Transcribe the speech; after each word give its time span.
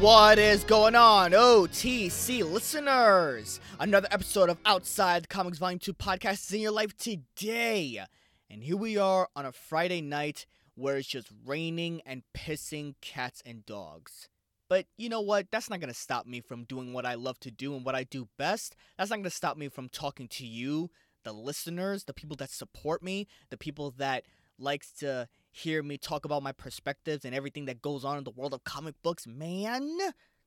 What 0.00 0.38
is 0.38 0.62
going 0.62 0.94
on, 0.94 1.32
OTC 1.32 2.48
listeners? 2.48 3.58
Another 3.80 4.06
episode 4.12 4.48
of 4.48 4.58
Outside 4.64 5.28
Comics 5.28 5.58
Volume 5.58 5.80
2 5.80 5.92
podcast 5.92 6.46
is 6.46 6.52
in 6.52 6.60
your 6.60 6.70
life 6.70 6.96
today. 6.96 8.04
And 8.48 8.62
here 8.62 8.76
we 8.76 8.96
are 8.96 9.28
on 9.34 9.44
a 9.44 9.50
Friday 9.50 10.00
night 10.00 10.46
where 10.76 10.98
it's 10.98 11.08
just 11.08 11.32
raining 11.44 12.00
and 12.06 12.22
pissing 12.32 12.94
cats 13.00 13.42
and 13.44 13.66
dogs. 13.66 14.28
But 14.68 14.86
you 14.96 15.08
know 15.08 15.20
what? 15.20 15.48
That's 15.50 15.68
not 15.68 15.80
going 15.80 15.92
to 15.92 15.98
stop 15.98 16.26
me 16.26 16.42
from 16.42 16.62
doing 16.62 16.92
what 16.92 17.04
I 17.04 17.14
love 17.14 17.40
to 17.40 17.50
do 17.50 17.74
and 17.74 17.84
what 17.84 17.96
I 17.96 18.04
do 18.04 18.28
best. 18.38 18.76
That's 18.96 19.10
not 19.10 19.16
going 19.16 19.24
to 19.24 19.30
stop 19.30 19.56
me 19.56 19.68
from 19.68 19.88
talking 19.88 20.28
to 20.28 20.46
you, 20.46 20.90
the 21.24 21.32
listeners, 21.32 22.04
the 22.04 22.14
people 22.14 22.36
that 22.36 22.50
support 22.50 23.02
me, 23.02 23.26
the 23.50 23.58
people 23.58 23.90
that 23.98 24.22
likes 24.60 24.92
to 25.00 25.26
hear 25.50 25.82
me 25.82 25.98
talk 25.98 26.24
about 26.24 26.42
my 26.42 26.52
perspectives 26.52 27.24
and 27.24 27.34
everything 27.34 27.64
that 27.66 27.82
goes 27.82 28.04
on 28.04 28.18
in 28.18 28.24
the 28.24 28.30
world 28.30 28.54
of 28.54 28.64
comic 28.64 28.94
books, 29.02 29.26
man, 29.26 29.98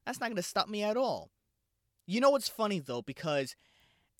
that's 0.05 0.19
not 0.19 0.27
going 0.27 0.35
to 0.35 0.41
stop 0.41 0.69
me 0.69 0.83
at 0.83 0.97
all. 0.97 1.29
You 2.05 2.19
know 2.21 2.31
what's 2.31 2.49
funny 2.49 2.79
though, 2.79 3.01
because 3.01 3.55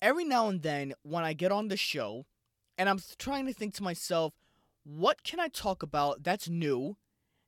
every 0.00 0.24
now 0.24 0.48
and 0.48 0.62
then 0.62 0.94
when 1.02 1.24
I 1.24 1.32
get 1.32 1.52
on 1.52 1.68
the 1.68 1.76
show 1.76 2.26
and 2.78 2.88
I'm 2.88 3.00
trying 3.18 3.46
to 3.46 3.52
think 3.52 3.74
to 3.74 3.82
myself, 3.82 4.34
what 4.84 5.22
can 5.22 5.38
I 5.38 5.48
talk 5.48 5.82
about 5.82 6.24
that's 6.24 6.48
new, 6.48 6.96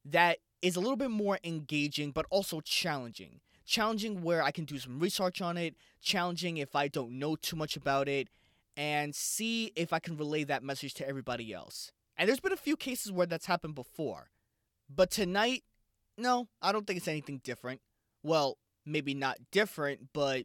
that 0.04 0.38
is 0.62 0.76
a 0.76 0.80
little 0.80 0.96
bit 0.96 1.10
more 1.10 1.38
engaging, 1.42 2.12
but 2.12 2.26
also 2.30 2.60
challenging? 2.60 3.40
Challenging 3.66 4.22
where 4.22 4.42
I 4.42 4.50
can 4.50 4.66
do 4.66 4.78
some 4.78 5.00
research 5.00 5.40
on 5.40 5.56
it, 5.56 5.74
challenging 6.02 6.58
if 6.58 6.76
I 6.76 6.86
don't 6.86 7.18
know 7.18 7.34
too 7.34 7.56
much 7.56 7.76
about 7.76 8.08
it, 8.08 8.28
and 8.76 9.14
see 9.14 9.72
if 9.74 9.92
I 9.92 9.98
can 9.98 10.16
relay 10.16 10.44
that 10.44 10.62
message 10.62 10.94
to 10.94 11.08
everybody 11.08 11.52
else. 11.52 11.90
And 12.16 12.28
there's 12.28 12.40
been 12.40 12.52
a 12.52 12.56
few 12.56 12.76
cases 12.76 13.12
where 13.12 13.26
that's 13.26 13.46
happened 13.46 13.74
before. 13.74 14.30
But 14.88 15.10
tonight, 15.10 15.64
no, 16.16 16.48
I 16.62 16.72
don't 16.72 16.86
think 16.86 16.98
it's 16.98 17.08
anything 17.08 17.40
different. 17.42 17.80
Well, 18.22 18.58
maybe 18.86 19.14
not 19.14 19.38
different, 19.50 20.08
but 20.12 20.44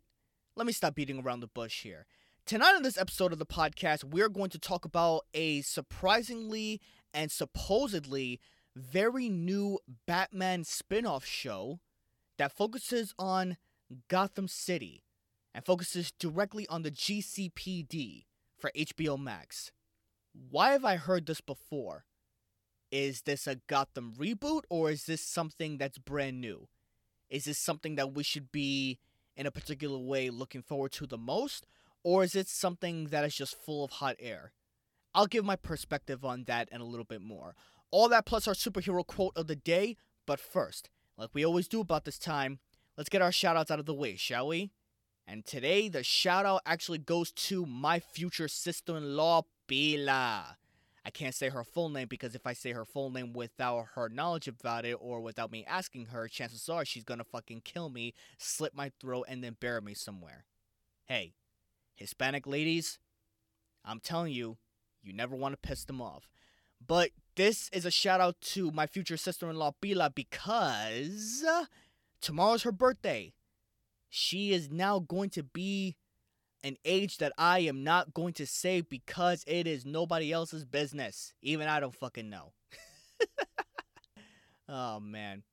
let 0.56 0.66
me 0.66 0.74
stop 0.74 0.96
beating 0.96 1.20
around 1.20 1.42
the 1.42 1.48
bush 1.48 1.84
here. 1.84 2.06
Tonight, 2.46 2.76
on 2.76 2.84
this 2.84 2.98
episode 2.98 3.32
of 3.32 3.40
the 3.40 3.46
podcast, 3.46 4.04
we're 4.04 4.30
going 4.30 4.50
to 4.50 4.60
talk 4.60 4.84
about 4.84 5.26
a 5.34 5.62
surprisingly 5.62 6.82
and 7.14 7.32
supposedly 7.32 8.40
very 8.76 9.30
new 9.30 9.80
Batman 10.08 10.64
spin 10.64 11.06
off 11.06 11.26
show 11.26 11.80
that 12.38 12.56
focuses 12.56 13.14
on 13.20 13.58
Gotham 14.08 14.48
City 14.48 15.04
and 15.54 15.66
focuses 15.66 16.12
directly 16.12 16.68
on 16.68 16.82
the 16.82 16.92
GCPD 16.92 18.26
for 18.58 18.72
HBO 18.76 19.20
Max 19.20 19.72
why 20.50 20.72
have 20.72 20.86
I 20.86 20.96
heard 20.96 21.26
this 21.26 21.42
before? 21.42 22.06
Is 22.92 23.22
this 23.22 23.46
a 23.46 23.60
Gotham 23.68 24.14
reboot 24.18 24.62
or 24.70 24.90
is 24.90 25.06
this 25.06 25.22
something 25.22 25.78
that's 25.78 25.98
brand 25.98 26.42
new? 26.42 26.68
Is 27.30 27.46
this 27.46 27.60
something 27.60 27.96
that 27.96 28.14
we 28.14 28.24
should 28.24 28.52
be 28.52 29.00
in 29.36 29.46
a 29.46 29.52
particular 29.52 30.00
way 30.00 30.30
looking 30.30 30.62
forward 30.62 30.92
to 30.94 31.06
the 31.06 31.18
most? 31.18 31.68
Or 32.04 32.24
is 32.24 32.36
it 32.36 32.48
something 32.48 33.08
that 33.08 33.26
is 33.26 33.36
just 33.36 33.62
full 33.64 33.84
of 33.84 33.92
hot 33.92 34.16
air? 34.20 34.54
I'll 35.14 35.28
give 35.28 35.46
my 35.46 35.56
perspective 35.56 36.24
on 36.24 36.46
that 36.46 36.70
and 36.72 36.82
a 36.82 36.86
little 36.86 37.06
bit 37.06 37.22
more. 37.22 37.56
All 37.92 38.10
that 38.10 38.26
plus 38.26 38.48
our 38.48 38.54
superhero 38.54 39.06
quote 39.06 39.34
of 39.36 39.48
the 39.48 39.56
day. 39.56 39.98
But 40.26 40.40
first, 40.40 40.90
like 41.18 41.30
we 41.34 41.46
always 41.46 41.68
do 41.68 41.82
about 41.82 42.06
this 42.06 42.18
time, 42.18 42.60
let's 42.98 43.10
get 43.10 43.22
our 43.22 43.32
shoutouts 43.32 43.72
out 43.72 43.80
of 43.80 43.86
the 43.86 43.94
way, 43.94 44.16
shall 44.16 44.48
we? 44.48 44.72
And 45.32 45.46
today, 45.46 45.90
the 45.90 46.04
shout 46.04 46.48
out 46.48 46.64
actually 46.66 46.98
goes 46.98 47.32
to 47.34 47.64
my 47.68 48.00
future 48.00 48.48
sister 48.48 48.98
in 48.98 49.16
law, 49.16 49.44
Bila. 49.68 50.56
I 51.06 51.12
can't 51.12 51.36
say 51.36 51.50
her 51.50 51.64
full 51.64 51.90
name 51.90 52.08
because 52.08 52.34
if 52.34 52.48
I 52.48 52.54
say 52.54 52.72
her 52.72 52.84
full 52.84 53.12
name 53.12 53.34
without 53.34 53.90
her 53.94 54.10
knowledge 54.10 54.48
about 54.48 54.86
it 54.86 54.98
or 55.00 55.22
without 55.22 55.52
me 55.52 55.64
asking 55.68 56.08
her, 56.08 56.28
chances 56.28 56.68
are 56.68 56.84
she's 56.84 57.04
gonna 57.04 57.24
fucking 57.24 57.62
kill 57.64 57.90
me, 57.90 58.16
slit 58.40 58.74
my 58.74 58.92
throat, 59.00 59.26
and 59.30 59.44
then 59.44 59.56
bury 59.60 59.82
me 59.82 59.94
somewhere. 59.94 60.46
Hey, 61.06 61.34
Hispanic 61.94 62.48
ladies, 62.48 62.98
I'm 63.86 64.00
telling 64.00 64.34
you, 64.34 64.58
you 65.04 65.14
never 65.14 65.36
want 65.36 65.54
to 65.54 65.68
piss 65.68 65.84
them 65.84 66.02
off. 66.02 66.28
But 66.86 67.12
this 67.36 67.70
is 67.72 67.86
a 67.86 67.92
shout 67.92 68.20
out 68.20 68.42
to 68.42 68.72
my 68.72 68.88
future 68.88 69.18
sister 69.18 69.48
in 69.48 69.58
law, 69.58 69.74
Bila, 69.80 70.14
because 70.14 71.46
tomorrow's 72.20 72.64
her 72.64 72.72
birthday. 72.72 73.34
She 74.10 74.52
is 74.54 74.70
now 74.70 75.00
going 75.00 75.30
to 75.32 75.44
be 75.44 75.96
an 76.64 76.78
age 76.84 77.18
that 77.18 77.34
I 77.38 77.60
am 77.60 77.84
not 77.84 78.14
going 78.14 78.34
to 78.34 78.46
say 78.46 78.82
because 78.82 79.44
it 79.48 79.68
is 79.68 79.86
nobody 79.86 80.32
else's 80.32 80.66
business. 80.66 81.34
Even 81.42 81.68
I 81.68 81.80
don't 81.80 81.96
fucking 81.96 82.30
know. 82.30 82.54
oh 84.70 85.00
man. 85.00 85.44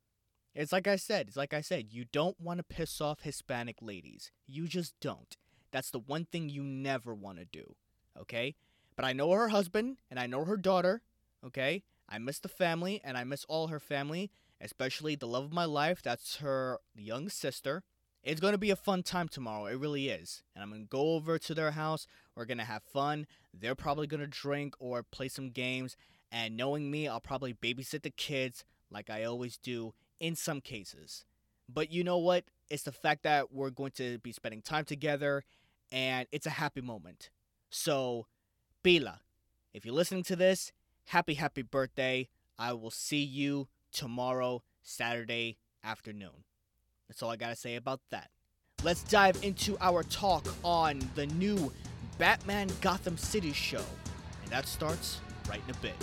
It's 0.55 0.73
like 0.73 0.87
I 0.87 0.97
said, 0.97 1.29
it's 1.29 1.37
like 1.37 1.53
I 1.53 1.61
said, 1.61 1.89
you 1.91 2.07
don't 2.11 2.41
want 2.41 2.59
to 2.59 2.65
piss 2.65 3.01
off 3.01 3.21
Hispanic 3.21 3.77
ladies. 3.83 4.33
You 4.47 4.67
just 4.67 4.95
don't. 5.01 5.37
That's 5.71 5.91
the 5.91 5.99
one 5.99 6.25
thing 6.25 6.49
you 6.49 6.63
never 6.63 7.15
want 7.15 7.39
to 7.39 7.45
do. 7.45 7.75
Okay? 8.19 8.55
But 8.97 9.05
I 9.05 9.13
know 9.13 9.31
her 9.33 9.49
husband 9.49 9.99
and 10.11 10.19
I 10.19 10.27
know 10.27 10.47
her 10.47 10.57
daughter. 10.57 11.03
Okay? 11.45 11.83
I 12.09 12.19
miss 12.19 12.39
the 12.39 12.49
family 12.49 13.03
and 13.05 13.19
I 13.19 13.25
miss 13.25 13.45
all 13.45 13.67
her 13.67 13.81
family, 13.81 14.31
especially 14.59 15.15
the 15.15 15.27
love 15.27 15.45
of 15.45 15.53
my 15.53 15.67
life. 15.67 16.01
That's 16.03 16.37
her 16.37 16.79
young 16.95 17.29
sister. 17.29 17.83
It's 18.27 18.41
going 18.41 18.55
to 18.55 18.59
be 18.59 18.71
a 18.71 18.77
fun 18.77 19.05
time 19.05 19.29
tomorrow. 19.29 19.67
It 19.67 19.79
really 19.79 20.09
is. 20.09 20.43
And 20.53 20.61
I'm 20.61 20.71
going 20.71 20.83
to 20.83 20.89
go 20.89 21.15
over 21.15 21.39
to 21.39 21.55
their 21.55 21.71
house. 21.71 22.09
We're 22.35 22.45
going 22.45 22.59
to 22.59 22.65
have 22.65 22.83
fun. 22.83 23.29
They're 23.55 23.77
probably 23.77 24.09
going 24.09 24.21
to 24.21 24.27
drink 24.27 24.75
or 24.81 25.05
play 25.05 25.29
some 25.29 25.51
games. 25.51 25.97
And 26.33 26.57
knowing 26.57 26.91
me, 26.91 27.07
I'll 27.07 27.21
probably 27.21 27.55
babysit 27.55 28.03
the 28.03 28.11
kids 28.11 28.65
like 28.91 29.11
I 29.11 29.23
always 29.23 29.57
do 29.57 29.95
in 30.19 30.35
some 30.35 30.61
cases. 30.61 31.25
But 31.73 31.93
you 31.93 32.03
know 32.03 32.19
what? 32.19 32.43
It's 32.69 32.83
the 32.83 32.91
fact 32.91 33.23
that 33.23 33.53
we're 33.53 33.71
going 33.71 33.93
to 33.93 34.19
be 34.19 34.33
spending 34.33 34.61
time 34.61 34.85
together 34.85 35.45
and 35.93 36.27
it's 36.33 36.47
a 36.47 36.51
happy 36.51 36.81
moment. 36.81 37.31
So, 37.71 38.27
Bila, 38.83 39.21
if 39.73 39.85
you're 39.85 39.95
listening 39.95 40.25
to 40.25 40.35
this, 40.35 40.73
happy, 41.05 41.35
happy 41.35 41.63
birthday. 41.63 42.29
I 42.59 42.73
will 42.73 42.91
see 42.91 43.23
you 43.23 43.69
tomorrow, 43.93 44.65
Saturday 44.83 45.59
afternoon. 45.85 46.43
That's 47.09 47.23
all 47.23 47.31
I 47.31 47.37
gotta 47.37 47.57
say 47.57 47.77
about 47.77 48.01
that. 48.11 48.31
Let's 48.83 49.03
dive 49.05 49.39
into 49.43 49.77
our 49.81 50.03
talk 50.03 50.47
on 50.63 51.01
the 51.15 51.27
new 51.27 51.73
Batman 52.19 52.69
Gotham 52.81 53.17
City 53.17 53.53
show. 53.53 53.83
And 54.43 54.51
that 54.51 54.67
starts 54.67 55.21
right 55.49 55.61
in 55.67 55.75
a 55.75 55.79
bit. 55.79 55.95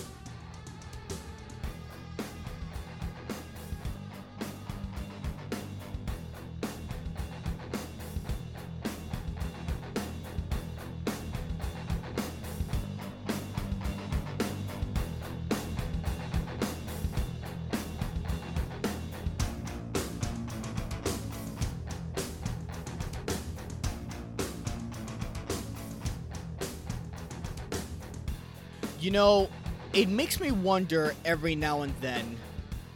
You 29.04 29.12
know, 29.12 29.50
it 29.92 30.08
makes 30.08 30.40
me 30.40 30.54
wonder 30.54 31.14
every 31.26 31.56
now 31.56 31.82
and 31.82 31.94
then 32.00 32.38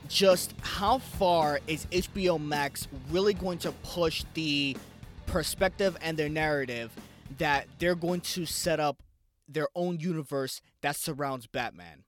just 0.07 0.53
how 0.61 0.99
far 0.99 1.59
is 1.67 1.85
HBO 1.87 2.41
Max 2.41 2.87
really 3.11 3.33
going 3.33 3.57
to 3.57 3.73
push 3.83 4.23
the 4.33 4.77
perspective 5.25 5.97
and 6.01 6.15
their 6.15 6.29
narrative 6.29 6.93
that 7.39 7.67
they're 7.79 7.93
going 7.93 8.21
to 8.21 8.45
set 8.45 8.79
up 8.79 9.03
their 9.49 9.67
own 9.75 9.99
universe 9.99 10.61
that 10.79 10.95
surrounds 10.95 11.45
Batman. 11.45 12.05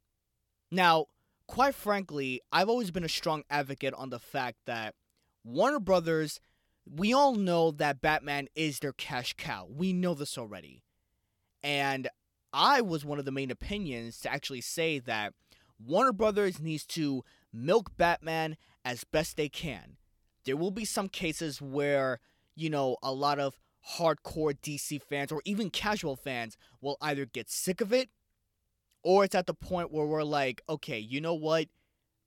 Now, 0.71 1.07
quite 1.45 1.75
frankly, 1.75 2.39
I've 2.53 2.69
always 2.69 2.91
been 2.91 3.03
a 3.03 3.09
strong 3.09 3.43
advocate 3.49 3.93
on 3.95 4.11
the 4.11 4.19
fact 4.19 4.59
that 4.65 4.95
Warner 5.43 5.81
Brothers, 5.81 6.39
we 6.89 7.11
all 7.11 7.35
know 7.35 7.71
that 7.71 7.99
Batman 7.99 8.47
is 8.55 8.79
their 8.79 8.93
cash 8.93 9.35
cow. 9.37 9.67
We 9.69 9.91
know 9.91 10.13
this 10.13 10.37
already. 10.37 10.83
And 11.61 12.07
I 12.53 12.81
was 12.81 13.05
one 13.05 13.19
of 13.19 13.25
the 13.25 13.31
main 13.31 13.51
opinions 13.51 14.19
to 14.21 14.31
actually 14.31 14.61
say 14.61 14.99
that 14.99 15.33
Warner 15.83 16.13
Brothers 16.13 16.59
needs 16.59 16.85
to 16.87 17.23
milk 17.53 17.91
Batman 17.97 18.57
as 18.83 19.03
best 19.03 19.37
they 19.37 19.49
can. 19.49 19.97
There 20.45 20.57
will 20.57 20.71
be 20.71 20.85
some 20.85 21.09
cases 21.09 21.61
where, 21.61 22.19
you 22.55 22.69
know, 22.69 22.97
a 23.03 23.13
lot 23.13 23.39
of 23.39 23.59
hardcore 23.97 24.53
DC 24.59 25.01
fans 25.01 25.31
or 25.31 25.41
even 25.45 25.69
casual 25.69 26.15
fans 26.15 26.57
will 26.81 26.97
either 27.01 27.25
get 27.25 27.49
sick 27.49 27.81
of 27.81 27.93
it 27.93 28.09
or 29.03 29.23
it's 29.23 29.35
at 29.35 29.47
the 29.47 29.53
point 29.53 29.91
where 29.91 30.05
we're 30.05 30.23
like, 30.23 30.61
okay, 30.67 30.99
you 30.99 31.21
know 31.21 31.33
what? 31.33 31.67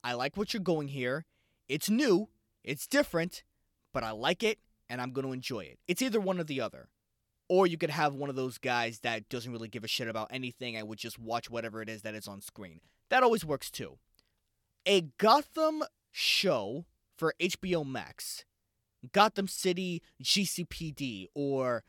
I 0.02 0.14
like 0.14 0.36
what 0.36 0.52
you're 0.54 0.62
going 0.62 0.88
here. 0.88 1.26
It's 1.68 1.90
new, 1.90 2.28
it's 2.64 2.86
different, 2.86 3.44
but 3.92 4.02
I 4.02 4.10
like 4.10 4.42
it 4.42 4.58
and 4.88 5.00
I'm 5.00 5.12
going 5.12 5.26
to 5.26 5.32
enjoy 5.32 5.60
it. 5.60 5.78
It's 5.86 6.02
either 6.02 6.20
one 6.20 6.38
or 6.38 6.44
the 6.44 6.60
other. 6.60 6.88
Or 7.52 7.66
you 7.66 7.76
could 7.76 7.90
have 7.90 8.14
one 8.14 8.30
of 8.30 8.34
those 8.34 8.56
guys 8.56 9.00
that 9.00 9.28
doesn't 9.28 9.52
really 9.52 9.68
give 9.68 9.84
a 9.84 9.86
shit 9.86 10.08
about 10.08 10.28
anything 10.30 10.74
and 10.74 10.88
would 10.88 10.98
just 10.98 11.18
watch 11.18 11.50
whatever 11.50 11.82
it 11.82 11.90
is 11.90 12.00
that 12.00 12.14
is 12.14 12.26
on 12.26 12.40
screen. 12.40 12.80
That 13.10 13.22
always 13.22 13.44
works 13.44 13.70
too. 13.70 13.98
A 14.86 15.02
Gotham 15.18 15.84
show 16.10 16.86
for 17.14 17.34
HBO 17.38 17.86
Max, 17.86 18.46
Gotham 19.12 19.48
City 19.48 20.00
GCPD, 20.22 21.26
or 21.34 21.84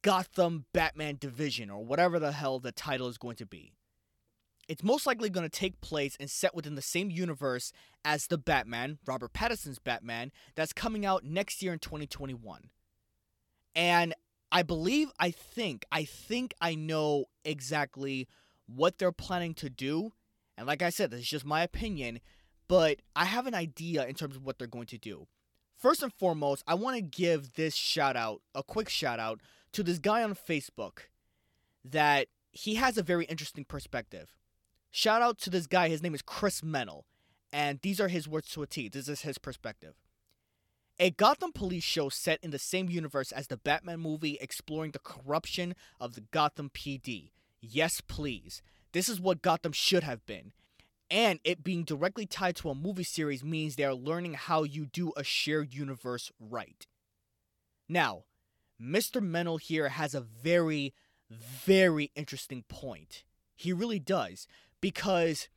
Gotham 0.00 0.64
Batman 0.72 1.18
Division, 1.20 1.68
or 1.68 1.84
whatever 1.84 2.18
the 2.18 2.32
hell 2.32 2.58
the 2.58 2.72
title 2.72 3.08
is 3.08 3.18
going 3.18 3.36
to 3.36 3.46
be. 3.46 3.74
It's 4.68 4.82
most 4.82 5.06
likely 5.06 5.28
going 5.28 5.44
to 5.44 5.50
take 5.50 5.82
place 5.82 6.16
and 6.18 6.30
set 6.30 6.54
within 6.54 6.76
the 6.76 6.80
same 6.80 7.10
universe 7.10 7.72
as 8.06 8.28
the 8.28 8.38
Batman, 8.38 9.00
Robert 9.04 9.34
Pattinson's 9.34 9.78
Batman, 9.78 10.32
that's 10.54 10.72
coming 10.72 11.04
out 11.04 11.24
next 11.24 11.62
year 11.62 11.74
in 11.74 11.78
2021. 11.78 12.70
And 13.74 14.14
I 14.50 14.62
believe, 14.62 15.10
I 15.18 15.30
think, 15.30 15.84
I 15.92 16.04
think 16.04 16.54
I 16.60 16.74
know 16.74 17.26
exactly 17.44 18.28
what 18.66 18.98
they're 18.98 19.12
planning 19.12 19.54
to 19.54 19.70
do. 19.70 20.12
And 20.56 20.66
like 20.66 20.82
I 20.82 20.90
said, 20.90 21.10
this 21.10 21.20
is 21.20 21.28
just 21.28 21.44
my 21.44 21.62
opinion, 21.62 22.20
but 22.66 23.00
I 23.14 23.26
have 23.26 23.46
an 23.46 23.54
idea 23.54 24.06
in 24.06 24.14
terms 24.14 24.36
of 24.36 24.44
what 24.44 24.58
they're 24.58 24.66
going 24.66 24.86
to 24.86 24.98
do. 24.98 25.26
First 25.76 26.02
and 26.02 26.12
foremost, 26.12 26.64
I 26.66 26.74
want 26.74 26.96
to 26.96 27.02
give 27.02 27.54
this 27.54 27.74
shout 27.74 28.16
out, 28.16 28.42
a 28.54 28.62
quick 28.62 28.88
shout 28.88 29.20
out, 29.20 29.40
to 29.72 29.82
this 29.82 29.98
guy 29.98 30.22
on 30.22 30.34
Facebook 30.34 31.08
that 31.84 32.28
he 32.50 32.74
has 32.76 32.98
a 32.98 33.02
very 33.02 33.26
interesting 33.26 33.64
perspective. 33.64 34.34
Shout 34.90 35.22
out 35.22 35.38
to 35.38 35.50
this 35.50 35.66
guy. 35.66 35.88
His 35.88 36.02
name 36.02 36.14
is 36.14 36.22
Chris 36.22 36.62
Mennel. 36.62 37.04
And 37.52 37.78
these 37.82 38.00
are 38.00 38.08
his 38.08 38.26
words 38.26 38.48
to 38.50 38.62
a 38.62 38.66
T. 38.66 38.88
This 38.88 39.08
is 39.08 39.22
his 39.22 39.38
perspective. 39.38 39.94
A 41.00 41.10
Gotham 41.10 41.52
police 41.52 41.84
show 41.84 42.08
set 42.08 42.40
in 42.42 42.50
the 42.50 42.58
same 42.58 42.88
universe 42.88 43.30
as 43.30 43.46
the 43.46 43.56
Batman 43.56 44.00
movie 44.00 44.36
exploring 44.40 44.90
the 44.90 44.98
corruption 44.98 45.76
of 46.00 46.16
the 46.16 46.22
Gotham 46.32 46.70
PD. 46.74 47.30
Yes, 47.60 48.00
please. 48.00 48.62
This 48.90 49.08
is 49.08 49.20
what 49.20 49.40
Gotham 49.40 49.70
should 49.70 50.02
have 50.02 50.26
been. 50.26 50.52
And 51.08 51.38
it 51.44 51.62
being 51.62 51.84
directly 51.84 52.26
tied 52.26 52.56
to 52.56 52.70
a 52.70 52.74
movie 52.74 53.04
series 53.04 53.44
means 53.44 53.76
they 53.76 53.84
are 53.84 53.94
learning 53.94 54.34
how 54.34 54.64
you 54.64 54.86
do 54.86 55.12
a 55.16 55.22
shared 55.22 55.72
universe 55.72 56.32
right. 56.40 56.84
Now, 57.88 58.24
Mr. 58.82 59.22
Mennel 59.22 59.58
here 59.58 59.90
has 59.90 60.14
a 60.16 60.20
very, 60.20 60.94
very 61.30 62.10
interesting 62.16 62.64
point. 62.68 63.22
He 63.54 63.72
really 63.72 64.00
does 64.00 64.48
because 64.80 65.48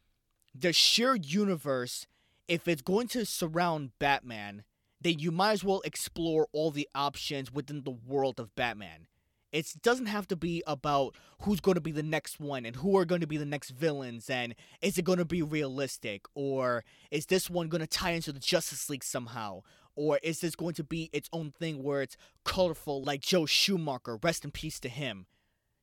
the 0.53 0.71
shared 0.71 1.25
universe, 1.25 2.05
if 2.47 2.67
it's 2.67 2.83
going 2.83 3.07
to 3.09 3.25
surround 3.25 3.91
Batman, 3.97 4.65
then 5.01 5.19
you 5.19 5.31
might 5.31 5.51
as 5.51 5.63
well 5.63 5.81
explore 5.83 6.48
all 6.51 6.71
the 6.71 6.88
options 6.94 7.51
within 7.51 7.83
the 7.83 7.92
world 7.92 8.39
of 8.39 8.56
Batman. 8.56 9.07
It 9.51 9.74
doesn't 9.81 10.06
have 10.06 10.27
to 10.30 10.38
be 10.38 10.63
about 10.65 11.15
who's 11.42 11.59
going 11.59 11.75
to 11.75 11.81
be 11.81 11.92
the 11.92 12.03
next 12.03 12.39
one 12.39 12.65
and 12.65 12.77
who 12.77 12.95
are 12.98 13.03
going 13.03 13.19
to 13.19 13.27
be 13.27 13.36
the 13.36 13.45
next 13.45 13.71
villains 13.71 14.30
and 14.30 14.56
is 14.81 14.98
it 14.98 15.03
going 15.03 15.18
to 15.18 15.25
be 15.25 15.42
realistic 15.42 16.24
or 16.36 16.86
is 17.09 17.25
this 17.25 17.50
one 17.50 17.68
going 17.68 17.81
to 17.81 17.88
tie 17.88 18.12
into 18.12 18.31
the 18.31 18.39
Justice 18.39 18.89
League 18.89 19.03
somehow 19.03 19.62
or 19.95 20.19
is 20.24 20.39
this 20.39 20.56
going 20.56 20.74
to 20.75 20.83
be 20.83 21.09
its 21.12 21.30
own 21.33 21.51
thing 21.51 21.83
where 21.83 22.01
it's 22.01 22.15
colorful 22.45 23.03
like 23.03 23.21
Joel 23.21 23.45
Schumacher, 23.45 24.18
rest 24.24 24.45
in 24.45 24.51
peace 24.51 24.80
to 24.80 24.89
him. 24.89 25.25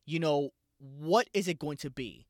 You 0.07 0.19
know, 0.19 0.51
what 0.79 1.29
is 1.35 1.47
it 1.47 1.59
going 1.59 1.77
to 1.79 1.91
be? 1.91 2.27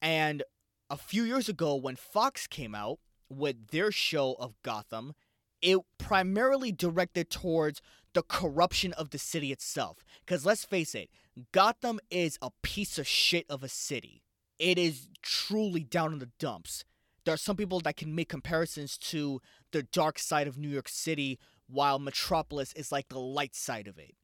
And 0.00 0.44
a 0.88 0.96
few 0.96 1.24
years 1.24 1.48
ago, 1.48 1.74
when 1.74 1.96
Fox 1.96 2.46
came 2.46 2.74
out 2.74 3.00
with 3.28 3.68
their 3.68 3.90
show 3.90 4.34
of 4.38 4.54
Gotham, 4.62 5.14
it 5.62 5.78
primarily 5.98 6.72
directed 6.72 7.30
towards 7.30 7.80
the 8.12 8.22
corruption 8.22 8.92
of 8.94 9.10
the 9.10 9.18
city 9.18 9.52
itself. 9.52 10.04
Because 10.20 10.44
let's 10.44 10.64
face 10.64 10.94
it, 10.94 11.10
Gotham 11.52 12.00
is 12.10 12.38
a 12.42 12.50
piece 12.62 12.98
of 12.98 13.06
shit 13.06 13.46
of 13.48 13.62
a 13.62 13.68
city. 13.68 14.22
It 14.58 14.78
is 14.78 15.08
truly 15.22 15.84
down 15.84 16.12
in 16.12 16.18
the 16.18 16.30
dumps. 16.38 16.84
There 17.24 17.34
are 17.34 17.38
some 17.38 17.56
people 17.56 17.80
that 17.80 17.96
can 17.96 18.14
make 18.14 18.28
comparisons 18.28 18.98
to 18.98 19.40
the 19.72 19.82
dark 19.82 20.18
side 20.18 20.48
of 20.48 20.58
New 20.58 20.68
York 20.68 20.88
City, 20.88 21.38
while 21.68 21.98
Metropolis 21.98 22.72
is 22.72 22.90
like 22.90 23.08
the 23.08 23.20
light 23.20 23.54
side 23.54 23.86
of 23.86 23.98
it. 23.98 24.14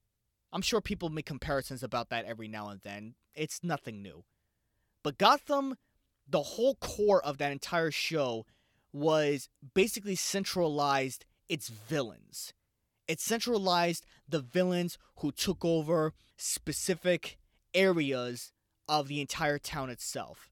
I'm 0.52 0.62
sure 0.62 0.80
people 0.80 1.10
make 1.10 1.26
comparisons 1.26 1.82
about 1.82 2.08
that 2.08 2.24
every 2.24 2.48
now 2.48 2.68
and 2.68 2.80
then. 2.80 3.14
It's 3.34 3.62
nothing 3.62 4.02
new. 4.02 4.24
But 5.04 5.18
Gotham, 5.18 5.76
the 6.28 6.42
whole 6.42 6.76
core 6.76 7.22
of 7.22 7.38
that 7.38 7.52
entire 7.52 7.90
show 7.90 8.46
was 8.96 9.48
basically 9.74 10.16
centralized 10.16 11.26
its 11.48 11.68
villains. 11.68 12.52
It 13.06 13.20
centralized 13.20 14.06
the 14.28 14.40
villains 14.40 14.98
who 15.18 15.30
took 15.30 15.64
over 15.64 16.14
specific 16.36 17.38
areas 17.74 18.52
of 18.88 19.08
the 19.08 19.20
entire 19.20 19.58
town 19.58 19.90
itself. 19.90 20.50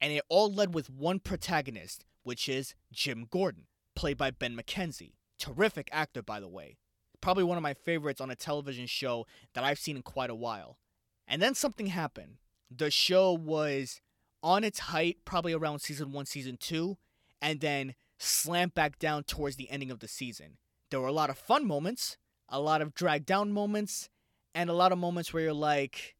And 0.00 0.12
it 0.12 0.24
all 0.28 0.52
led 0.52 0.74
with 0.74 0.90
one 0.90 1.20
protagonist, 1.20 2.04
which 2.22 2.48
is 2.48 2.74
Jim 2.92 3.26
Gordon, 3.30 3.66
played 3.94 4.16
by 4.16 4.30
Ben 4.30 4.56
McKenzie. 4.56 5.14
Terrific 5.38 5.88
actor, 5.92 6.22
by 6.22 6.40
the 6.40 6.48
way. 6.48 6.78
Probably 7.20 7.44
one 7.44 7.56
of 7.56 7.62
my 7.62 7.74
favorites 7.74 8.20
on 8.20 8.30
a 8.30 8.36
television 8.36 8.86
show 8.86 9.26
that 9.54 9.64
I've 9.64 9.78
seen 9.78 9.96
in 9.96 10.02
quite 10.02 10.30
a 10.30 10.34
while. 10.34 10.78
And 11.26 11.42
then 11.42 11.54
something 11.54 11.86
happened 11.86 12.38
the 12.70 12.90
show 12.90 13.32
was 13.32 14.00
on 14.42 14.64
its 14.64 14.78
height 14.80 15.18
probably 15.24 15.52
around 15.52 15.80
season 15.80 16.12
one, 16.12 16.26
season 16.26 16.56
two, 16.58 16.98
and 17.46 17.60
then 17.60 17.94
slammed 18.18 18.74
back 18.74 18.98
down 18.98 19.22
towards 19.22 19.54
the 19.54 19.70
ending 19.70 19.92
of 19.92 20.00
the 20.00 20.08
season. 20.08 20.58
There 20.90 21.00
were 21.00 21.06
a 21.06 21.12
lot 21.12 21.30
of 21.30 21.38
fun 21.38 21.64
moments, 21.64 22.16
a 22.48 22.60
lot 22.60 22.82
of 22.82 22.92
dragged 22.92 23.26
down 23.26 23.52
moments, 23.52 24.10
and 24.52 24.68
a 24.68 24.72
lot 24.72 24.90
of 24.90 24.98
moments 24.98 25.32
where 25.32 25.44
you're 25.44 25.52
like, 25.52 26.16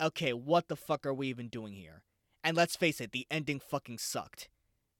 okay, 0.00 0.32
what 0.32 0.68
the 0.68 0.76
fuck 0.76 1.04
are 1.04 1.12
we 1.12 1.28
even 1.28 1.48
doing 1.48 1.74
here? 1.74 2.04
And 2.42 2.56
let's 2.56 2.74
face 2.74 3.02
it, 3.02 3.12
the 3.12 3.26
ending 3.30 3.60
fucking 3.60 3.98
sucked. 3.98 4.48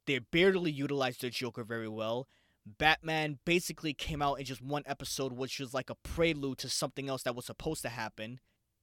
They 0.07 0.19
barely 0.19 0.71
utilized 0.71 1.23
the 1.23 1.31
Joker 1.31 1.65
very 1.65 1.89
well. 1.89 2.29
Batman 2.67 3.39
basically 3.47 3.95
came 3.95 4.21
out 4.21 4.39
in 4.39 4.45
just 4.45 4.61
one 4.61 4.83
episode, 4.85 5.33
which 5.33 5.59
was 5.59 5.73
like 5.73 5.89
a 5.89 5.95
prelude 5.95 6.59
to 6.59 6.69
something 6.69 7.09
else 7.09 7.23
that 7.23 7.35
was 7.35 7.47
supposed 7.47 7.81
to 7.83 7.89
happen. 7.89 8.41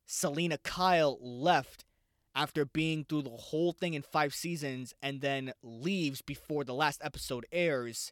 Selina 0.08 0.58
Kyle 0.58 1.20
left 1.22 1.86
after 2.36 2.66
being 2.66 3.06
through 3.06 3.24
the 3.24 3.30
whole 3.30 3.72
thing 3.72 3.94
in 3.94 4.02
five 4.02 4.34
seasons 4.34 4.94
and 5.02 5.22
then 5.22 5.54
leaves 5.62 6.22
before 6.22 6.64
the 6.64 6.74
last 6.74 7.02
episode 7.04 7.46
airs. 7.52 8.12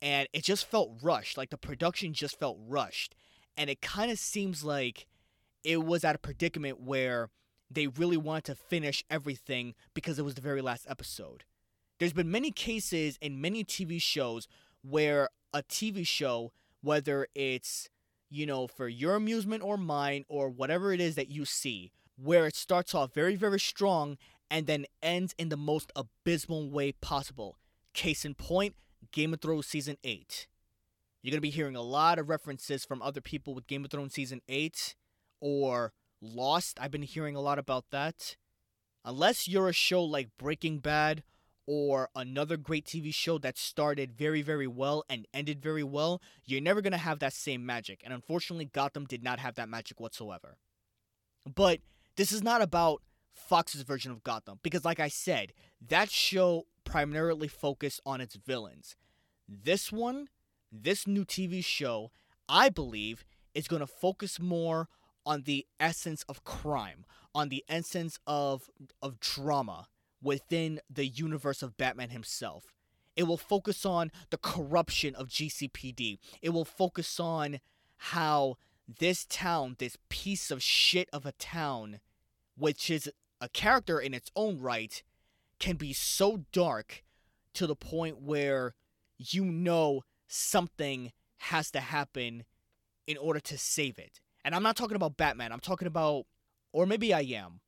And 0.00 0.28
it 0.32 0.44
just 0.44 0.66
felt 0.66 0.92
rushed. 1.02 1.36
Like 1.36 1.50
the 1.50 1.58
production 1.58 2.12
just 2.12 2.38
felt 2.38 2.58
rushed. 2.66 3.14
And 3.56 3.68
it 3.68 3.80
kind 3.82 4.10
of 4.10 4.18
seems 4.18 4.64
like 4.64 5.06
it 5.64 5.84
was 5.84 6.04
at 6.04 6.14
a 6.14 6.18
predicament 6.18 6.80
where 6.80 7.28
they 7.70 7.86
really 7.86 8.16
wanted 8.16 8.44
to 8.44 8.54
finish 8.54 9.04
everything 9.10 9.74
because 9.94 10.18
it 10.18 10.24
was 10.24 10.34
the 10.34 10.40
very 10.40 10.62
last 10.62 10.86
episode. 10.88 11.44
There's 11.98 12.12
been 12.12 12.30
many 12.30 12.50
cases 12.50 13.18
in 13.20 13.40
many 13.40 13.64
TV 13.64 14.00
shows 14.00 14.48
where 14.82 15.28
a 15.52 15.62
TV 15.62 16.06
show, 16.06 16.52
whether 16.80 17.26
it's 17.34 17.90
you 18.30 18.46
know, 18.46 18.66
for 18.68 18.88
your 18.88 19.16
amusement 19.16 19.62
or 19.62 19.76
mine 19.76 20.24
or 20.28 20.48
whatever 20.48 20.92
it 20.92 21.00
is 21.00 21.16
that 21.16 21.30
you 21.30 21.44
see, 21.44 21.90
where 22.22 22.46
it 22.46 22.56
starts 22.56 22.94
off 22.94 23.14
very, 23.14 23.36
very 23.36 23.60
strong 23.60 24.18
and 24.50 24.66
then 24.66 24.84
ends 25.02 25.34
in 25.38 25.48
the 25.48 25.56
most 25.56 25.92
abysmal 25.94 26.70
way 26.70 26.92
possible. 26.92 27.56
Case 27.94 28.24
in 28.24 28.34
point, 28.34 28.74
Game 29.12 29.32
of 29.32 29.40
Thrones 29.40 29.66
Season 29.66 29.96
8. 30.04 30.46
You're 31.22 31.32
going 31.32 31.38
to 31.38 31.42
be 31.42 31.50
hearing 31.50 31.76
a 31.76 31.82
lot 31.82 32.18
of 32.18 32.28
references 32.28 32.84
from 32.84 33.02
other 33.02 33.20
people 33.20 33.54
with 33.54 33.66
Game 33.66 33.84
of 33.84 33.90
Thrones 33.90 34.14
Season 34.14 34.40
8 34.48 34.94
or 35.40 35.92
Lost. 36.20 36.78
I've 36.80 36.90
been 36.90 37.02
hearing 37.02 37.36
a 37.36 37.40
lot 37.40 37.58
about 37.58 37.86
that. 37.90 38.36
Unless 39.04 39.48
you're 39.48 39.68
a 39.68 39.72
show 39.72 40.02
like 40.02 40.28
Breaking 40.38 40.78
Bad 40.78 41.22
or 41.66 42.10
another 42.14 42.56
great 42.56 42.84
TV 42.84 43.14
show 43.14 43.38
that 43.38 43.56
started 43.56 44.12
very, 44.12 44.42
very 44.42 44.66
well 44.66 45.04
and 45.08 45.26
ended 45.32 45.62
very 45.62 45.84
well, 45.84 46.20
you're 46.44 46.60
never 46.60 46.82
going 46.82 46.92
to 46.92 46.98
have 46.98 47.18
that 47.20 47.32
same 47.32 47.64
magic. 47.64 48.02
And 48.04 48.12
unfortunately, 48.12 48.66
Gotham 48.66 49.04
did 49.06 49.22
not 49.22 49.38
have 49.38 49.54
that 49.54 49.68
magic 49.68 50.00
whatsoever. 50.00 50.56
But 51.54 51.80
this 52.16 52.32
is 52.32 52.42
not 52.42 52.62
about 52.62 53.02
Fox's 53.32 53.82
version 53.82 54.12
of 54.12 54.22
Gotham, 54.22 54.58
because, 54.62 54.84
like 54.84 55.00
I 55.00 55.08
said, 55.08 55.52
that 55.88 56.10
show 56.10 56.66
primarily 56.84 57.48
focused 57.48 58.00
on 58.04 58.20
its 58.20 58.36
villains. 58.36 58.96
This 59.48 59.90
one, 59.90 60.28
this 60.70 61.06
new 61.06 61.24
TV 61.24 61.64
show, 61.64 62.10
I 62.48 62.68
believe, 62.68 63.24
is 63.54 63.68
going 63.68 63.80
to 63.80 63.86
focus 63.86 64.40
more 64.40 64.88
on 65.26 65.42
the 65.42 65.66
essence 65.78 66.24
of 66.28 66.44
crime, 66.44 67.04
on 67.34 67.48
the 67.48 67.64
essence 67.68 68.18
of, 68.26 68.70
of 69.02 69.20
drama 69.20 69.88
within 70.22 70.80
the 70.88 71.06
universe 71.06 71.62
of 71.62 71.76
Batman 71.76 72.10
himself. 72.10 72.74
It 73.16 73.24
will 73.24 73.36
focus 73.36 73.84
on 73.84 74.10
the 74.30 74.38
corruption 74.38 75.14
of 75.14 75.28
GCPD. 75.28 76.18
It 76.40 76.50
will 76.50 76.64
focus 76.64 77.18
on 77.20 77.60
how 77.96 78.56
this 78.98 79.24
town, 79.26 79.76
this 79.78 79.96
piece 80.08 80.50
of 80.50 80.62
shit 80.62 81.08
of 81.12 81.26
a 81.26 81.32
town, 81.32 82.00
which 82.56 82.90
is 82.90 83.10
a 83.40 83.48
character 83.48 84.00
in 84.00 84.14
its 84.14 84.30
own 84.36 84.58
right, 84.58 85.02
can 85.58 85.76
be 85.76 85.92
so 85.92 86.44
dark 86.52 87.04
to 87.54 87.66
the 87.66 87.76
point 87.76 88.20
where 88.20 88.74
you 89.18 89.44
know 89.44 90.02
something 90.26 91.12
has 91.38 91.70
to 91.70 91.80
happen 91.80 92.44
in 93.06 93.16
order 93.16 93.40
to 93.40 93.58
save 93.58 93.98
it. 93.98 94.20
And 94.44 94.54
I'm 94.54 94.62
not 94.62 94.76
talking 94.76 94.96
about 94.96 95.16
Batman, 95.16 95.52
I'm 95.52 95.60
talking 95.60 95.88
about, 95.88 96.26
or 96.72 96.86
maybe 96.86 97.12
I 97.12 97.20
am. 97.20 97.60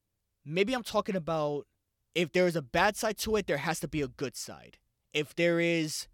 Maybe 0.45 0.73
I'm 0.73 0.83
talking 0.83 1.17
about 1.17 1.67
if 2.15 2.33
there 2.33 2.47
is 2.47 2.57
a 2.57 2.63
bad 2.63 2.97
side 2.97 3.19
to 3.19 3.37
it, 3.37 3.47
there 3.47 3.59
has 3.59 3.81
to 3.81 3.89
be 3.89 4.03
a 4.03 4.09
good 4.09 4.37
side. 4.37 4.79
If 5.13 5.35
there 5.35 5.61
is 5.61 6.09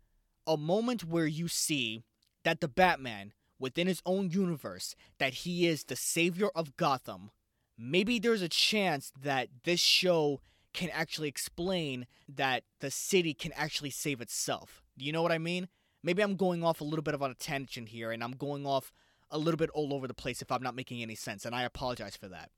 a 0.47 0.57
moment 0.57 1.05
where 1.05 1.27
you 1.27 1.49
see 1.49 2.05
that 2.45 2.61
the 2.61 2.69
Batman, 2.69 3.33
within 3.59 3.87
his 3.87 4.03
own 4.07 4.31
universe, 4.31 4.95
that 5.19 5.35
he 5.35 5.67
is 5.67 5.85
the 5.85 5.97
savior 5.97 6.49
of 6.55 6.77
Gotham, 6.77 7.31
maybe 7.77 8.19
there's 8.19 8.43
a 8.43 8.49
chance 8.49 9.13
that 9.21 9.49
this 9.65 9.81
show 9.81 10.41
can 10.73 10.91
actually 10.91 11.29
explain 11.29 12.07
that 12.29 12.65
the 12.81 12.91
city 12.91 13.35
can 13.35 13.53
actually 13.53 13.91
save 13.91 14.21
itself. 14.21 14.83
Do 14.97 15.05
you 15.05 15.13
know 15.13 15.23
what 15.23 15.33
I 15.33 15.39
mean? 15.39 15.69
Maybe 16.03 16.23
I'm 16.23 16.37
going 16.37 16.63
off 16.63 16.81
a 16.81 16.85
little 16.85 17.03
bit 17.03 17.15
of 17.15 17.23
on 17.23 17.31
a 17.31 17.35
tangent 17.35 17.89
here 17.89 18.13
and 18.13 18.23
I'm 18.23 18.33
going 18.33 18.67
off 18.67 18.93
a 19.31 19.39
little 19.39 19.59
bit 19.59 19.71
all 19.71 19.93
over 19.93 20.07
the 20.07 20.15
place 20.15 20.43
if 20.43 20.51
I'm 20.51 20.63
not 20.63 20.75
making 20.75 21.03
any 21.03 21.15
sense, 21.15 21.45
and 21.45 21.55
I 21.55 21.63
apologize 21.63 22.17
for 22.17 22.29
that. 22.29 22.51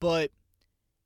But 0.00 0.30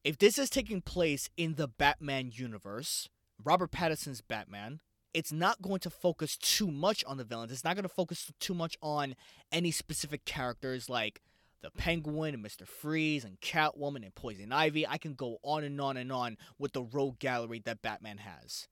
if 0.02 0.18
this 0.18 0.38
is 0.38 0.50
taking 0.50 0.80
place 0.80 1.28
in 1.36 1.54
the 1.54 1.68
Batman 1.68 2.30
universe, 2.32 3.08
Robert 3.42 3.72
Pattinson's 3.72 4.20
Batman, 4.20 4.80
it's 5.14 5.32
not 5.32 5.62
going 5.62 5.78
to 5.80 5.90
focus 5.90 6.36
too 6.36 6.70
much 6.70 7.04
on 7.04 7.16
the 7.16 7.24
villains. 7.24 7.52
It's 7.52 7.64
not 7.64 7.76
going 7.76 7.84
to 7.84 7.88
focus 7.88 8.30
too 8.40 8.54
much 8.54 8.76
on 8.82 9.14
any 9.52 9.70
specific 9.70 10.24
characters 10.24 10.90
like 10.90 11.22
the 11.62 11.70
Penguin 11.70 12.34
and 12.34 12.44
Mr. 12.44 12.66
Freeze 12.66 13.24
and 13.24 13.40
Catwoman 13.40 14.04
and 14.04 14.14
Poison 14.14 14.52
Ivy. 14.52 14.86
I 14.86 14.98
can 14.98 15.14
go 15.14 15.38
on 15.42 15.64
and 15.64 15.80
on 15.80 15.96
and 15.96 16.12
on 16.12 16.36
with 16.58 16.72
the 16.72 16.82
rogue 16.82 17.20
gallery 17.20 17.62
that 17.64 17.80
Batman 17.80 18.18
has. 18.18 18.68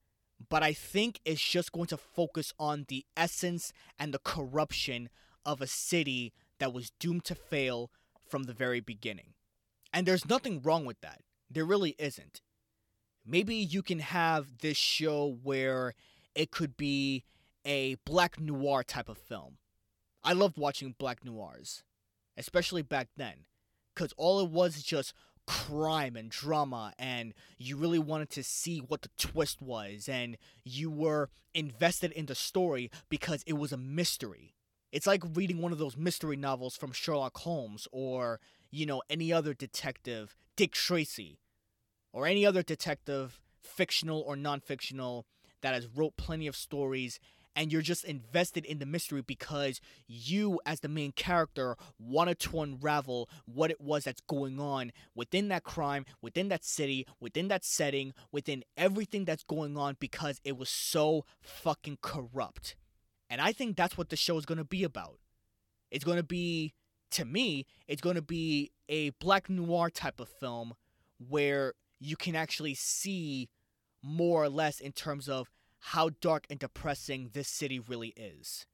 But 0.49 0.61
I 0.61 0.73
think 0.73 1.19
it's 1.25 1.41
just 1.41 1.71
going 1.71 1.87
to 1.87 1.97
focus 1.97 2.53
on 2.59 2.85
the 2.89 3.05
essence 3.15 3.71
and 3.97 4.13
the 4.13 4.19
corruption 4.19 5.09
of 5.45 5.61
a 5.61 5.67
city 5.67 6.33
that 6.59 6.73
was 6.73 6.91
doomed 6.99 7.23
to 7.25 7.35
fail 7.35 7.89
from 8.27 8.43
the 8.43 8.53
very 8.53 8.81
beginning. 8.81 9.33
And 9.93 10.05
there's 10.05 10.27
nothing 10.27 10.61
wrong 10.61 10.85
with 10.85 10.99
that. 11.01 11.21
There 11.49 11.65
really 11.65 11.95
isn't. 11.97 12.41
Maybe 13.25 13.55
you 13.55 13.81
can 13.81 13.99
have 13.99 14.57
this 14.59 14.77
show 14.77 15.37
where 15.43 15.93
it 16.35 16.51
could 16.51 16.77
be 16.77 17.23
a 17.65 17.95
black 18.05 18.39
noir 18.39 18.83
type 18.83 19.09
of 19.09 19.17
film. 19.17 19.57
I 20.23 20.33
loved 20.33 20.57
watching 20.57 20.95
black 20.97 21.25
noirs, 21.25 21.83
especially 22.37 22.81
back 22.81 23.09
then, 23.17 23.45
because 23.93 24.13
all 24.17 24.39
it 24.39 24.49
was 24.49 24.81
just 24.83 25.13
crime 25.45 26.15
and 26.15 26.29
drama, 26.29 26.93
and 26.97 27.33
you 27.57 27.77
really 27.77 27.99
wanted 27.99 28.29
to 28.31 28.43
see 28.43 28.79
what 28.79 29.01
the 29.01 29.09
twist 29.17 29.61
was, 29.61 30.07
and 30.07 30.37
you 30.63 30.89
were 30.89 31.29
invested 31.53 32.11
in 32.11 32.25
the 32.25 32.35
story 32.35 32.89
because 33.09 33.43
it 33.45 33.53
was 33.53 33.71
a 33.71 33.77
mystery. 33.77 34.53
It's 34.91 35.07
like 35.07 35.23
reading 35.33 35.61
one 35.61 35.71
of 35.71 35.79
those 35.79 35.97
mystery 35.97 36.37
novels 36.37 36.75
from 36.75 36.91
Sherlock 36.91 37.37
Holmes 37.39 37.87
or, 37.91 38.39
you 38.71 38.85
know, 38.85 39.01
any 39.09 39.33
other 39.33 39.53
detective, 39.53 40.35
Dick 40.55 40.71
Tracy, 40.71 41.39
or 42.11 42.27
any 42.27 42.45
other 42.45 42.61
detective, 42.61 43.39
fictional 43.59 44.21
or 44.21 44.35
non 44.35 44.59
fictional, 44.59 45.25
that 45.63 45.73
has 45.73 45.87
wrote 45.87 46.15
plenty 46.15 46.45
of 46.45 46.55
stories 46.55 47.19
and 47.55 47.71
you're 47.71 47.81
just 47.81 48.03
invested 48.03 48.65
in 48.65 48.79
the 48.79 48.85
mystery 48.85 49.21
because 49.21 49.79
you 50.07 50.59
as 50.65 50.79
the 50.79 50.87
main 50.87 51.11
character 51.11 51.75
wanted 51.99 52.39
to 52.39 52.61
unravel 52.61 53.29
what 53.45 53.71
it 53.71 53.79
was 53.79 54.03
that's 54.03 54.21
going 54.21 54.59
on 54.59 54.91
within 55.15 55.47
that 55.47 55.63
crime 55.63 56.05
within 56.21 56.49
that 56.49 56.63
city 56.63 57.07
within 57.19 57.47
that 57.47 57.63
setting 57.63 58.13
within 58.31 58.63
everything 58.77 59.25
that's 59.25 59.43
going 59.43 59.77
on 59.77 59.95
because 59.99 60.39
it 60.43 60.57
was 60.57 60.69
so 60.69 61.25
fucking 61.41 61.97
corrupt. 62.01 62.75
And 63.29 63.41
i 63.41 63.51
think 63.51 63.75
that's 63.75 63.97
what 63.97 64.09
the 64.09 64.15
show 64.15 64.37
is 64.37 64.45
going 64.45 64.59
to 64.59 64.63
be 64.63 64.83
about. 64.83 65.19
It's 65.89 66.03
going 66.03 66.17
to 66.17 66.23
be 66.23 66.73
to 67.11 67.25
me 67.25 67.65
it's 67.87 68.01
going 68.01 68.15
to 68.15 68.21
be 68.21 68.71
a 68.89 69.11
black 69.11 69.49
noir 69.49 69.89
type 69.89 70.19
of 70.19 70.27
film 70.27 70.73
where 71.29 71.73
you 71.99 72.15
can 72.15 72.35
actually 72.35 72.73
see 72.73 73.49
more 74.03 74.43
or 74.43 74.49
less 74.49 74.79
in 74.79 74.91
terms 74.91 75.27
of 75.27 75.49
how 75.79 76.11
dark 76.21 76.45
and 76.49 76.59
depressing 76.59 77.29
this 77.33 77.47
city 77.47 77.79
really 77.79 78.13
is. 78.15 78.65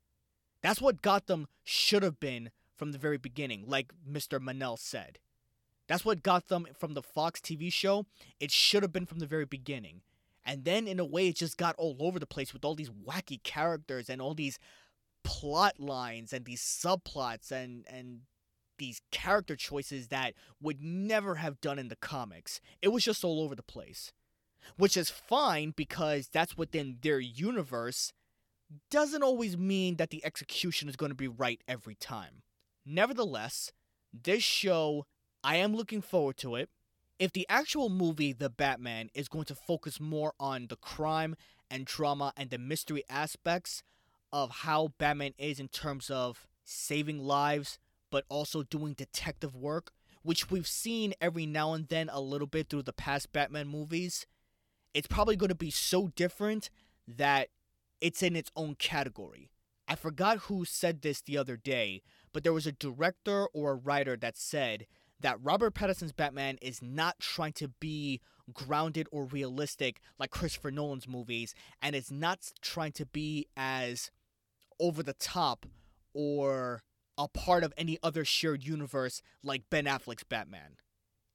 That's 0.62 0.82
what 0.82 1.02
Gotham 1.02 1.48
should 1.64 2.04
have 2.04 2.20
been 2.20 2.52
from 2.76 2.92
the 2.92 2.98
very 2.98 3.18
beginning, 3.18 3.64
like 3.68 3.92
Mr. 4.10 4.40
Manel 4.40 4.78
said. 4.78 5.20
That's 5.88 6.06
what 6.06 6.24
Gotham 6.24 6.68
from 6.78 6.94
the 6.94 7.02
Fox 7.02 7.40
TV 7.40 7.72
show, 7.72 8.06
it 8.40 8.52
should 8.52 8.84
have 8.84 8.94
been 8.94 9.06
from 9.06 9.20
the 9.20 9.26
very 9.26 9.46
beginning. 9.46 10.02
And 10.46 10.64
then 10.64 10.88
in 10.88 11.00
a 11.00 11.06
way 11.06 11.28
it 11.28 11.36
just 11.36 11.58
got 11.58 11.76
all 11.78 11.98
over 12.00 12.20
the 12.20 12.26
place 12.26 12.54
with 12.54 12.64
all 12.64 12.76
these 12.76 12.90
wacky 12.90 13.42
characters 13.44 14.10
and 14.10 14.22
all 14.22 14.34
these 14.34 14.60
plot 15.24 15.80
lines 15.80 16.32
and 16.32 16.46
these 16.46 16.62
subplots 16.62 17.52
and 17.52 17.86
and 17.90 18.22
these 18.78 19.02
character 19.12 19.56
choices 19.56 20.08
that 20.08 20.34
would 20.62 20.82
never 20.82 21.36
have 21.36 21.60
done 21.60 21.78
in 21.78 21.90
the 21.90 21.98
comics. 21.98 22.62
It 22.82 22.88
was 22.90 23.04
just 23.04 23.24
all 23.24 23.42
over 23.42 23.54
the 23.54 23.62
place. 23.62 24.14
Which 24.78 24.96
is 24.96 25.10
fine 25.10 25.74
because 25.76 26.30
that's 26.30 26.58
within 26.58 26.98
their 27.02 27.20
universe, 27.20 28.14
doesn't 28.90 29.24
always 29.24 29.58
mean 29.58 29.96
that 29.96 30.10
the 30.10 30.24
execution 30.24 30.90
is 30.90 30.96
going 30.96 31.12
to 31.12 31.16
be 31.16 31.28
right 31.28 31.62
every 31.68 31.96
time. 31.96 32.44
Nevertheless, 32.86 33.72
this 34.14 34.44
show, 34.44 35.06
I 35.44 35.58
am 35.58 35.76
looking 35.76 36.02
forward 36.02 36.38
to 36.38 36.56
it. 36.56 36.70
If 37.18 37.34
the 37.34 37.46
actual 37.50 37.90
movie, 37.90 38.32
The 38.32 38.50
Batman, 38.50 39.10
is 39.14 39.28
going 39.28 39.46
to 39.46 39.56
focus 39.56 40.00
more 40.00 40.34
on 40.40 40.68
the 40.68 40.78
crime 40.78 41.36
and 41.70 41.86
drama 41.86 42.34
and 42.38 42.50
the 42.50 42.58
mystery 42.58 43.04
aspects 43.10 43.84
of 44.32 44.52
how 44.52 44.94
Batman 44.98 45.34
is 45.38 45.60
in 45.60 45.68
terms 45.68 46.10
of 46.10 46.48
saving 46.64 47.20
lives, 47.20 47.78
but 48.12 48.26
also 48.30 48.64
doing 48.64 48.94
detective 48.94 49.56
work, 49.56 49.92
which 50.22 50.50
we've 50.50 50.68
seen 50.68 51.14
every 51.20 51.46
now 51.46 51.74
and 51.74 51.88
then 51.90 52.10
a 52.12 52.22
little 52.22 52.48
bit 52.48 52.70
through 52.70 52.84
the 52.84 52.94
past 52.94 53.34
Batman 53.34 53.68
movies, 53.68 54.26
it's 54.94 55.08
probably 55.08 55.36
going 55.36 55.50
to 55.50 55.56
be 55.56 55.72
so 55.72 56.10
different 56.16 56.70
that 57.08 57.50
it's 58.02 58.24
in 58.24 58.36
its 58.36 58.52
own 58.56 58.76
category. 58.76 59.52
I 59.88 59.96
forgot 59.96 60.38
who 60.40 60.66
said 60.66 61.02
this 61.02 61.22
the 61.22 61.38
other 61.38 61.58
day, 61.58 62.04
but 62.32 62.44
there 62.44 62.54
was 62.54 62.68
a 62.68 62.72
director 62.72 63.48
or 63.54 63.72
a 63.72 63.76
writer 63.76 64.16
that 64.18 64.38
said 64.38 64.86
that 65.20 65.38
Robert 65.42 65.74
Pattinson's 65.74 66.14
Batman 66.14 66.58
is 66.62 66.82
not 66.82 67.20
trying 67.20 67.54
to 67.54 67.70
be 67.80 68.22
grounded 68.54 69.08
or 69.12 69.26
realistic 69.26 70.00
like 70.18 70.30
Christopher 70.30 70.72
Nolan's 70.72 71.08
movies, 71.08 71.54
and 71.82 71.96
it's 71.96 72.12
not 72.12 72.52
trying 72.62 72.92
to 72.94 73.06
be 73.06 73.48
as 73.58 74.12
over 74.80 75.04
the 75.04 75.14
top 75.14 75.66
or 76.14 76.82
a 77.18 77.28
part 77.28 77.64
of 77.64 77.74
any 77.78 77.98
other 78.02 78.24
shared 78.24 78.64
universe 78.64 79.22
like 79.44 79.70
Ben 79.70 79.86
Affleck's 79.86 80.24
Batman. 80.24 80.78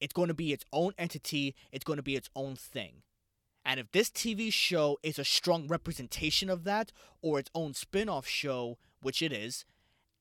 It's 0.01 0.15
going 0.15 0.29
to 0.29 0.35
be 0.35 0.53
its 0.53 0.65
own 0.73 0.93
entity, 0.97 1.55
it's 1.73 1.85
going 1.85 1.99
to 1.99 2.03
be 2.03 2.17
its 2.17 2.31
own 2.35 2.57
thing. 2.57 3.03
And 3.65 3.81
if 3.81 3.91
this 3.93 4.11
TV 4.11 4.53
show 4.53 4.99
is 5.03 5.19
a 5.19 5.25
strong 5.25 5.67
representation 5.67 6.51
of 6.51 6.65
that, 6.65 6.93
or 7.23 7.39
its 7.39 7.51
own 7.55 7.75
spin 7.75 8.09
off 8.09 8.27
show, 8.27 8.79
which 9.01 9.23
it 9.23 9.33
is, 9.33 9.65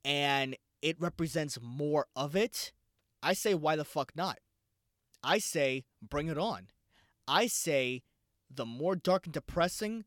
and 0.05 0.55
it 0.81 0.99
represents 0.99 1.59
more 1.61 2.07
of 2.15 2.35
it, 2.35 2.71
I 3.21 3.33
say, 3.33 3.53
why 3.53 3.75
the 3.75 3.85
fuck 3.85 4.13
not? 4.15 4.39
I 5.23 5.39
say, 5.39 5.85
bring 6.01 6.27
it 6.27 6.37
on. 6.37 6.67
I 7.27 7.47
say, 7.47 8.03
the 8.49 8.65
more 8.65 8.95
dark 8.95 9.25
and 9.25 9.33
depressing, 9.33 10.05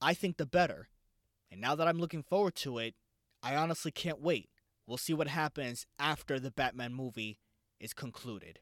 I 0.00 0.14
think 0.14 0.36
the 0.36 0.46
better. 0.46 0.88
And 1.50 1.60
now 1.60 1.74
that 1.74 1.86
I'm 1.86 1.98
looking 1.98 2.22
forward 2.22 2.54
to 2.56 2.78
it, 2.78 2.94
I 3.42 3.56
honestly 3.56 3.90
can't 3.90 4.20
wait. 4.20 4.48
We'll 4.86 4.96
see 4.96 5.14
what 5.14 5.28
happens 5.28 5.86
after 5.98 6.40
the 6.40 6.50
Batman 6.50 6.94
movie 6.94 7.38
is 7.78 7.92
concluded. 7.92 8.60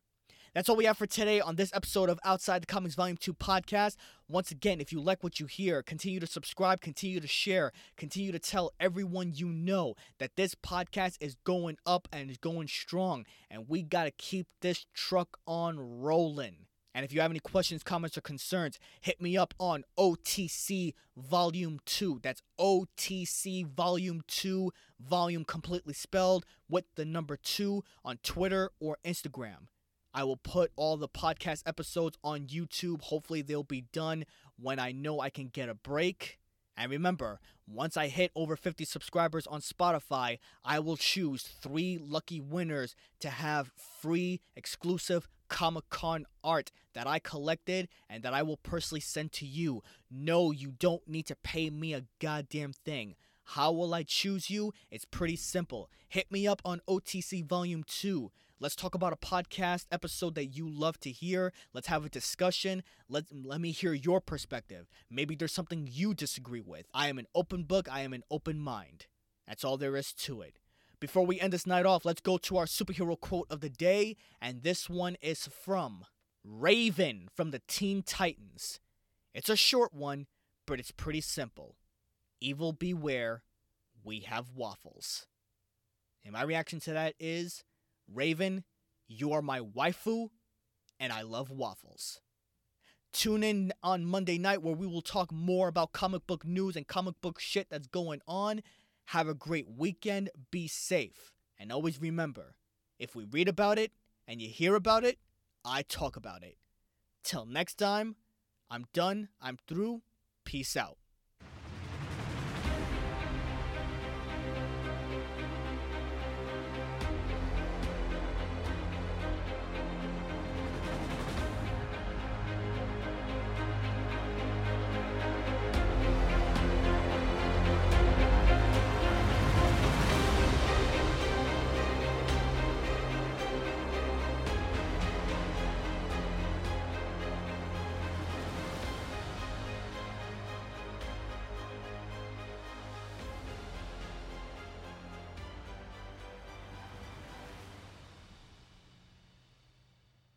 That's 0.53 0.69
all 0.69 0.75
we 0.75 0.87
have 0.87 0.99
for 0.99 1.07
today 1.07 1.41
on 1.41 1.55
this 1.55 1.71
episode 1.73 2.11
of 2.11 2.19
Outside 2.25 2.63
the 2.63 2.67
Comics 2.67 2.97
Volume 2.97 3.17
2 3.17 3.35
podcast. 3.35 3.95
Once 4.29 4.51
again, 4.51 4.81
if 4.81 4.91
you 4.91 5.01
like 5.01 5.23
what 5.23 5.39
you 5.39 5.47
hear, 5.47 5.81
continue 5.81 6.19
to 6.19 6.27
subscribe, 6.27 6.81
continue 6.81 7.21
to 7.21 7.29
share, 7.29 7.71
continue 7.97 8.33
to 8.33 8.39
tell 8.41 8.73
everyone 8.81 9.31
you 9.33 9.47
know 9.47 9.95
that 10.19 10.35
this 10.35 10.57
podcast 10.57 11.19
is 11.21 11.37
going 11.45 11.77
up 11.87 12.09
and 12.11 12.33
is 12.33 12.37
going 12.37 12.67
strong. 12.67 13.27
And 13.49 13.69
we 13.69 13.83
got 13.83 14.05
to 14.05 14.11
keep 14.11 14.49
this 14.61 14.87
truck 14.93 15.39
on 15.47 15.79
rolling. 15.79 16.67
And 16.97 17.05
if 17.05 17.13
you 17.13 17.21
have 17.21 17.31
any 17.31 17.39
questions, 17.39 17.85
comments, 17.85 18.19
or 18.19 18.21
concerns, 18.21 18.81
hit 19.01 19.21
me 19.21 19.37
up 19.37 19.55
on 19.61 19.85
OTC 19.97 20.95
Volume 21.17 21.79
2. 21.87 22.19
That's 22.25 22.43
OTC 22.59 23.69
Volume 23.69 24.23
2, 24.27 24.73
volume 24.99 25.45
completely 25.45 25.95
spelled 25.95 26.45
with 26.69 26.87
the 26.97 27.05
number 27.05 27.37
2 27.37 27.85
on 28.05 28.19
Twitter 28.25 28.73
or 28.81 28.99
Instagram. 29.05 29.69
I 30.13 30.25
will 30.25 30.37
put 30.37 30.73
all 30.77 30.97
the 30.97 31.09
podcast 31.09 31.63
episodes 31.67 32.19
on 32.25 32.47
YouTube. 32.47 33.03
Hopefully, 33.03 33.43
they'll 33.43 33.63
be 33.63 33.87
done 33.93 34.25
when 34.59 34.79
I 34.79 34.93
know 34.93 35.21
I 35.21 35.31
can 35.31 35.49
get 35.49 35.69
a 35.69 35.75
break. 35.75 36.39
And 36.77 36.91
remember, 36.91 37.41
once 37.67 37.97
I 37.97 38.09
hit 38.09 38.33
over 38.35 38.57
50 38.57 38.85
subscribers 38.85 39.47
on 39.47 39.61
Spotify, 39.61 40.39
I 40.65 40.79
will 40.79 40.97
choose 40.97 41.43
three 41.43 41.99
lucky 41.99 42.41
winners 42.41 42.95
to 43.21 43.29
have 43.29 43.73
free 44.01 44.41
exclusive 44.57 45.29
Comic 45.49 45.89
Con 45.91 46.25
art 46.43 46.73
that 46.95 47.07
I 47.07 47.19
collected 47.19 47.89
and 48.09 48.23
that 48.23 48.33
I 48.33 48.43
will 48.43 48.57
personally 48.57 49.01
send 49.01 49.33
to 49.33 49.47
you. 49.47 49.83
No, 50.11 50.53
you 50.53 50.71
don't 50.71 51.07
need 51.07 51.27
to 51.27 51.37
pay 51.37 51.69
me 51.69 51.93
a 51.93 52.07
goddamn 52.19 52.73
thing. 52.73 53.15
How 53.55 53.73
will 53.73 53.93
I 53.95 54.05
choose 54.05 54.49
you? 54.49 54.73
It's 54.93 55.05
pretty 55.05 55.35
simple. 55.35 55.91
Hit 56.09 56.31
me 56.31 56.47
up 56.47 56.63
on 56.65 56.83
OTC 56.89 57.45
Volume 57.45 57.83
2. 57.85 58.31
Let's 58.61 58.77
talk 58.77 58.95
about 58.95 59.13
a 59.13 59.17
podcast 59.17 59.87
episode 59.91 60.37
that 60.37 60.57
you 60.57 60.69
love 60.71 61.01
to 61.01 61.11
hear. 61.11 61.53
Let's 61.73 61.89
have 61.89 62.05
a 62.05 62.09
discussion. 62.09 62.85
Let, 63.09 63.25
let 63.33 63.61
me 63.61 63.73
hear 63.73 63.93
your 63.93 64.21
perspective. 64.21 64.89
Maybe 65.11 65.35
there's 65.35 65.51
something 65.51 65.89
you 65.91 66.15
disagree 66.15 66.61
with. 66.61 66.87
I 66.95 67.09
am 67.09 67.19
an 67.19 67.27
open 67.35 67.65
book, 67.65 67.89
I 67.91 68.03
am 68.03 68.13
an 68.13 68.23
open 68.31 68.61
mind. 68.61 69.07
That's 69.49 69.65
all 69.65 69.77
there 69.77 69.97
is 69.97 70.13
to 70.13 70.43
it. 70.43 70.61
Before 71.01 71.27
we 71.27 71.41
end 71.41 71.53
this 71.53 71.67
night 71.67 71.87
off, 71.87 72.05
let's 72.05 72.21
go 72.21 72.39
to 72.39 72.57
our 72.57 72.67
superhero 72.67 73.19
quote 73.19 73.49
of 73.51 73.63
the 73.63 73.69
day, 73.69 74.17
and 74.41 74.63
this 74.63 74.89
one 74.89 75.17
is 75.21 75.49
from 75.49 76.05
Raven 76.45 77.27
from 77.35 77.51
the 77.51 77.63
Teen 77.67 78.05
Titans. 78.05 78.79
It's 79.35 79.49
a 79.49 79.57
short 79.57 79.93
one, 79.93 80.29
but 80.67 80.79
it's 80.79 80.93
pretty 80.93 81.21
simple. 81.21 81.75
Evil 82.41 82.73
beware, 82.73 83.43
we 84.03 84.21
have 84.21 84.51
waffles. 84.55 85.27
And 86.25 86.33
my 86.33 86.43
reaction 86.43 86.81
to 86.81 86.93
that 86.93 87.15
is 87.19 87.65
Raven, 88.13 88.65
you 89.09 89.33
are 89.33 89.43
my 89.43 89.61
waifu, 89.61 90.29
and 90.99 91.13
I 91.13 91.23
love 91.23 91.51
waffles. 91.51 92.21
Tune 93.13 93.43
in 93.43 93.73
on 93.83 94.05
Monday 94.05 94.39
night 94.39 94.63
where 94.63 94.75
we 94.75 94.87
will 94.87 95.03
talk 95.03 95.33
more 95.33 95.69
about 95.69 95.93
comic 95.93 96.27
book 96.27 96.47
news 96.47 96.77
and 96.77 96.87
comic 96.87 97.21
book 97.21 97.41
shit 97.41 97.69
that's 97.69 97.89
going 97.89 98.21
on. 98.29 98.63
Have 99.07 99.29
a 99.29 99.35
great 99.35 99.67
weekend. 99.69 100.31
Be 100.51 100.69
safe. 100.69 101.33
And 101.59 101.73
always 101.73 102.01
remember 102.01 102.55
if 102.99 103.17
we 103.17 103.25
read 103.25 103.49
about 103.49 103.79
it 103.79 103.93
and 104.29 104.41
you 104.41 104.49
hear 104.49 104.77
about 104.77 105.05
it, 105.05 105.19
I 105.65 105.83
talk 105.83 106.17
about 106.17 106.45
it. 106.45 106.57
Till 107.25 107.47
next 107.47 107.75
time, 107.75 108.15
I'm 108.71 108.87
done. 108.93 109.29
I'm 109.41 109.59
through. 109.67 110.03
Peace 110.45 110.77
out. 110.77 110.97